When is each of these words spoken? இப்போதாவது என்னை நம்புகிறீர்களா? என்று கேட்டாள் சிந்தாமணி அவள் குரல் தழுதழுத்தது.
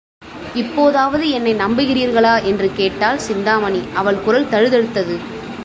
இப்போதாவது 0.53 1.29
என்னை 1.29 1.55
நம்புகிறீர்களா? 1.55 2.43
என்று 2.43 2.71
கேட்டாள் 2.75 3.17
சிந்தாமணி 3.17 3.81
அவள் 3.93 4.21
குரல் 4.21 4.49
தழுதழுத்தது. 4.51 5.17